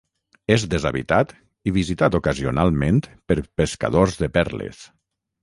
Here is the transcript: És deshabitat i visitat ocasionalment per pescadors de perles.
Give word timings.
És 0.53 0.63
deshabitat 0.69 1.33
i 1.71 1.73
visitat 1.75 2.17
ocasionalment 2.21 3.03
per 3.33 3.39
pescadors 3.63 4.19
de 4.25 4.33
perles. 4.41 4.83